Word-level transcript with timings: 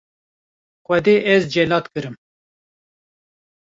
-Xwedê 0.85 1.15
ez 1.33 1.43
celat 1.53 1.85
kirim. 1.93 2.15